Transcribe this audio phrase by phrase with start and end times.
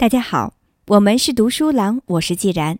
[0.00, 0.54] 大家好，
[0.86, 2.78] 我们是读书郎，我是既然。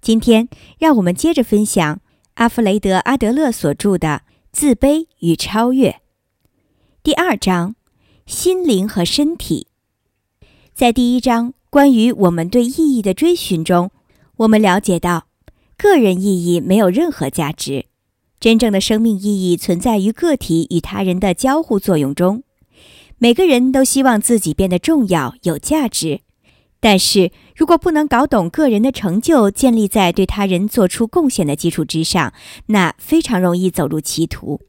[0.00, 0.48] 今天
[0.80, 2.00] 让我们接着分享
[2.34, 4.08] 阿弗雷德·阿德勒所著的
[4.50, 5.90] 《自卑与超越》
[7.04, 7.76] 第二章：
[8.26, 9.68] 心灵和身体。
[10.74, 13.92] 在第一章关于我们对意义的追寻中，
[14.38, 15.28] 我们了解到，
[15.76, 17.86] 个人意义没有任何价值，
[18.40, 22.42] 真正的生命意义存在于个体与他人的交互作用中。
[23.18, 26.22] 每个人都希望自己变得重要、有价值。
[26.88, 32.32] 但是如果不能搞懂个人的成就建立在对他人做出贡献的基础之上，
[32.66, 34.60] 那非常容易走入歧途。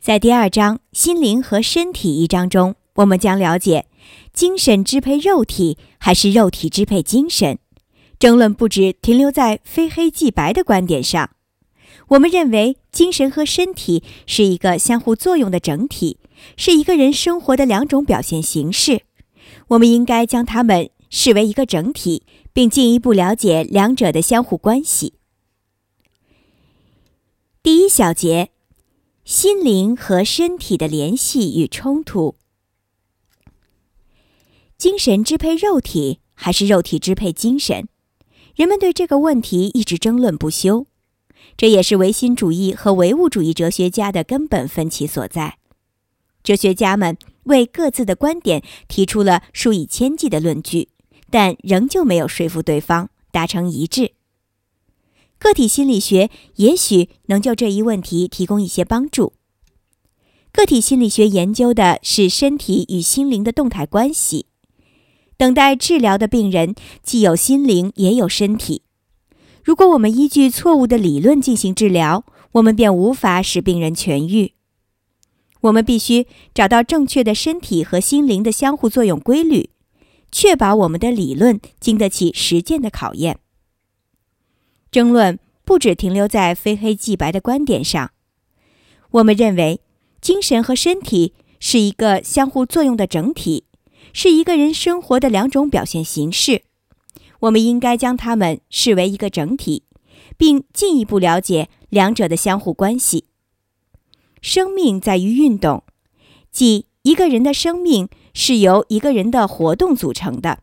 [0.00, 3.84] 在第二章“心灵和身体”一章中，我们将了解
[4.32, 7.58] 精神支配肉体还是肉体支配精神。
[8.18, 11.28] 争论不止停留在非黑即白的观点上。
[12.08, 16.16] 我们认为精神和身体是一个相互作用的整体，
[16.56, 19.02] 是一个人生活的两种表现形式。
[19.68, 20.88] 我们应该将它们。
[21.14, 22.24] 视为一个整体，
[22.54, 25.12] 并进一步了解两者的相互关系。
[27.62, 28.50] 第一小节：
[29.22, 32.36] 心灵和身体的联系与冲突。
[34.78, 37.86] 精神支配肉体还是肉体支配精神？
[38.56, 40.86] 人们对这个问题一直争论不休，
[41.58, 45.58] 这也是唯心主义和唯物主义哲学家的根本分歧所在。
[46.42, 50.88] 哲学家们为各自的观点提出了数以千计的论据。
[51.32, 54.12] 但仍旧没有说服对方达成一致。
[55.38, 59.32] 个体心理学也许能就这一问题提供一些帮助。
[60.52, 64.46] 个体心理学研究的是身体与心灵的动态关系。
[65.38, 68.82] 等待治疗的病人既有心灵也有身体。
[69.64, 74.52] 如果我们依据错误的理论进行治疗，我们便无法使病人痊愈。
[75.62, 79.70] 我们必须找到正确的身体和心灵的相互作用规律。
[80.32, 83.38] 确保我们的理论经得起实践的考验。
[84.90, 88.10] 争论不只停留在非黑即白的观点上。
[89.10, 89.80] 我们认为，
[90.20, 93.64] 精神和身体是一个相互作用的整体，
[94.12, 96.62] 是一个人生活的两种表现形式。
[97.40, 99.84] 我们应该将它们视为一个整体，
[100.36, 103.26] 并进一步了解两者的相互关系。
[104.40, 105.84] 生命在于运动，
[106.50, 108.08] 即一个人的生命。
[108.34, 110.60] 是由一个人的活动组成的，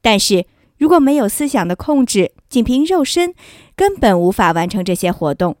[0.00, 3.34] 但是如果没有思想的控制，仅凭肉身
[3.74, 5.56] 根本无法完成这些活动。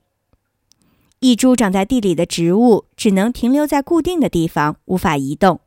[1.20, 5.60] 一株长在地里的植物只能停留在固定的地方，无法移动。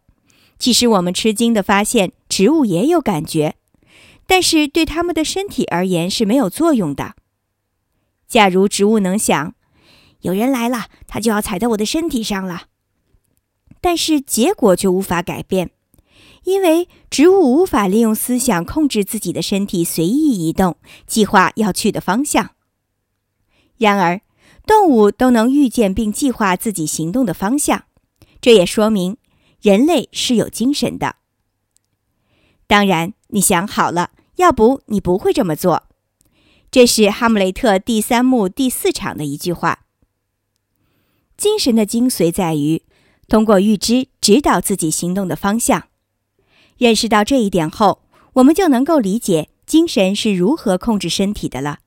[0.58, 3.56] 即使我们吃惊地发现植物也有感觉，
[4.28, 7.16] 但是对它们的身体而言是没有作用的。
[8.28, 9.56] 假如植物能想，
[10.22, 12.69] 有人来了，它就要踩在我的身体上了。
[13.82, 15.72] 但是结果却无法改变，
[16.44, 22.52] 因为植物无法利用思想控制自己的身体随意移动，计划要去的方向。
[23.78, 24.22] 然而，
[24.66, 27.86] 动物都能预见并计划自己行动的方向，
[28.42, 29.18] 这也说明
[29.62, 31.16] 人类是有精神的。
[32.68, 35.84] 当然，你想好了，要不你不会这么做。
[36.70, 39.86] 这是《哈姆雷特》第三幕第四场的一句话。
[41.38, 42.84] 精神的精髓在于。
[43.30, 45.86] 通过预知指导自己行动的方向，
[46.78, 48.02] 认识到这一点后，
[48.34, 51.78] 我们就能够理解精神是如何控制身体的了。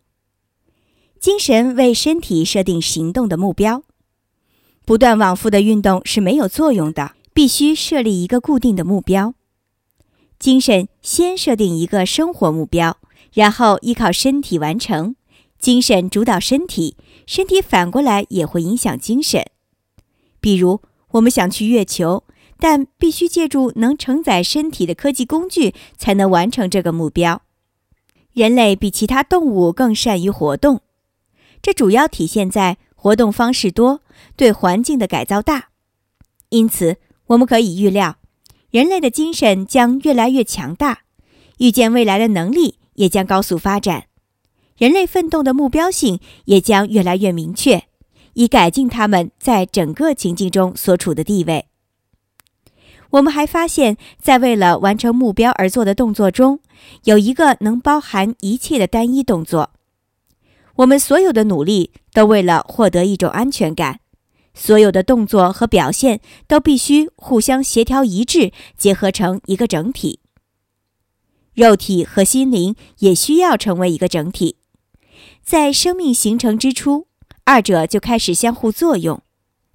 [1.19, 3.83] 精神为身体设定行动的目标，
[4.85, 9.35] 不断往复的运动是没有作用的，必须设立一个固定的目标。
[10.39, 12.99] 精神先设定一个生活目标，
[13.33, 15.17] 然后依靠身体完成。
[15.59, 19.45] 精神主导身体，身体反过来也会影响精神，
[20.41, 20.81] 比如。
[21.13, 22.25] 我们想去月球，
[22.59, 27.43] 但必须借助能承载身体的科技工具才能完成这个目标。
[28.33, 30.81] 人类比其他动物更善于活动，
[31.61, 34.01] 这主要体现在活动方式多、
[34.37, 35.69] 对环境的改造大。
[36.49, 36.97] 因此，
[37.27, 38.17] 我们可以预料，
[38.71, 41.01] 人类的精神将越来越强大，
[41.59, 44.07] 预见未来的能力也将高速发展，
[44.79, 47.85] 人类奋斗的目标性也将越来越明确。
[48.35, 51.67] 以改进他们在整个情境中所处的地位。
[53.11, 56.61] 我们还发现，在为了完成目标而做的动作中，
[57.05, 59.71] 有一个能包含一切的单一动作。
[60.77, 64.01] 我们所有的努力都为了获得一种安全感，
[64.55, 70.21] 所有的动作和表现都必须互相协调一致，结合成一个整体。
[71.53, 74.57] 肉体和心灵也需要成为一个整体，
[75.45, 77.09] 在生命形成之初。
[77.45, 79.23] 二者就开始相互作用，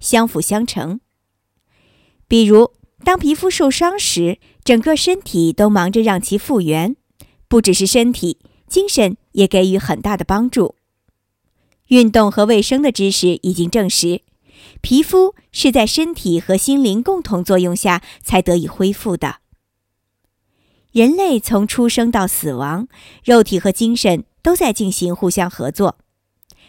[0.00, 1.00] 相辅相成。
[2.26, 2.72] 比如，
[3.04, 6.96] 当皮肤受伤时，整个身体都忙着让其复原，
[7.46, 10.74] 不只是身体，精神也给予很大的帮助。
[11.88, 14.22] 运动和卫生的知识已经证实，
[14.80, 19.36] 皮肤是在身体和心灵共同作用下才得以恢复的。
[20.92, 22.88] 人类从出生到死亡，
[23.24, 25.98] 肉体和精神都在进行互相合作，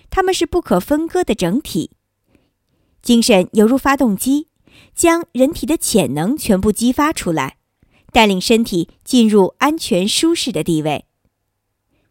[0.09, 1.91] 它们是不可分割的整体。
[3.01, 4.47] 精神犹如发动机，
[4.93, 7.57] 将人体的潜能全部激发出来，
[8.11, 11.05] 带领身体进入安全舒适的地位。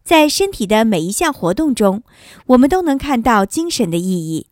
[0.02, 2.02] 在身体的每一项活动中，
[2.46, 4.46] 我们都能看到精神的意义。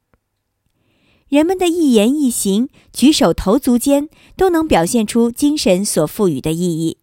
[1.28, 6.98] 人们的一言一行、举手投足间，都能表现出精神所赋予的意义。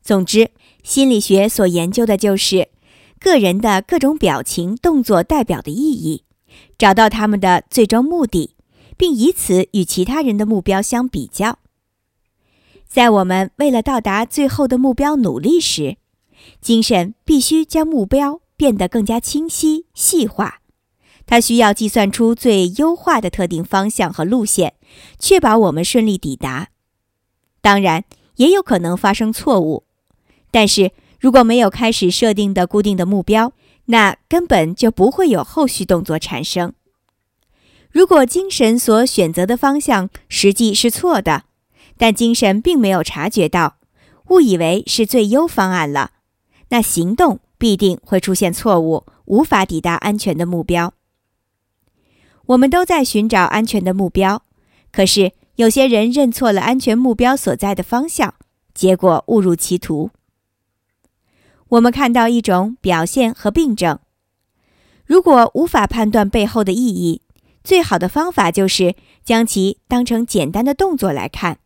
[0.00, 0.52] 总之，
[0.84, 2.68] 心理学所研究的就是
[3.18, 6.24] 个人的各种表情、动作代表的意义，
[6.78, 8.54] 找到他们的最终目的，
[8.96, 11.58] 并以此与其他人的目标相比较。
[12.86, 15.96] 在我们为了到达最后的目标努力时，
[16.60, 20.60] 精神必须将目标变得更加清晰、细化，
[21.26, 24.74] 它需要计算出最优化的特定方向和路线，
[25.18, 26.68] 确保我们顺利抵达。
[27.60, 28.04] 当然，
[28.36, 29.84] 也有可能发生错误，
[30.50, 33.52] 但是如果没有开始设定的固定的目标，
[33.86, 36.72] 那根本就不会有后续动作产生。
[37.90, 41.44] 如果精神所选择的方向实际是错的，
[41.96, 43.76] 但精神并没有察觉到，
[44.28, 46.10] 误以为是最优方案了。
[46.68, 50.92] 那行动必定会出现错误，无法抵达安全的目标。
[52.46, 54.42] 我们都在寻找安全的目标，
[54.92, 58.34] 可是有些人认错了安全目标所在的方向，
[58.74, 60.10] 结果误入歧途。
[61.68, 63.98] 我们看到一种表现和病症，
[65.04, 67.22] 如果无法判断背后的意义，
[67.64, 71.58] 最好的方法就是将其当成简单的动作来看，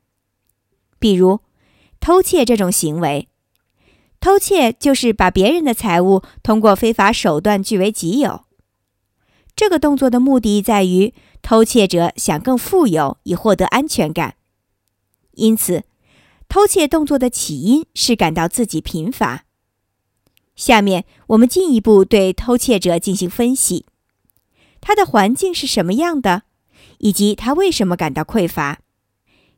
[0.99, 1.41] 比如
[2.01, 3.29] 偷窃这种行为。
[4.21, 8.45] 偷窃就是把别人的财物通过非法手段据为己有。
[9.57, 11.13] 这个动作的目的在于
[11.43, 14.37] 偷窃者想更富有，以获得安全感。
[15.33, 15.85] 因此，
[16.49, 19.45] 偷窃动作的起因是感到自己贫乏。
[20.61, 23.87] 下面我们进一步对偷窃者进行分析：
[24.83, 26.43] 他的环境是什么样的，
[26.99, 28.81] 以及他为什么感到匮乏。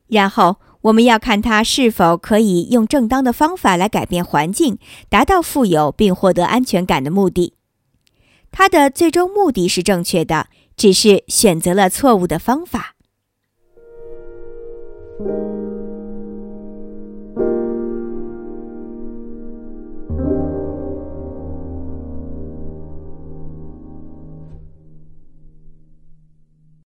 [0.07, 0.57] 然后。
[0.83, 4.77] 我们要看他是否可以用正当的方法来改变环境，
[5.07, 7.53] 达到富有并获得安全感的目的。
[8.51, 12.92] 他的最终目的是正确的，只是选择了错误的方法。